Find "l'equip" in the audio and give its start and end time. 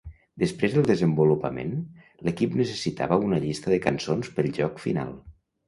2.29-2.57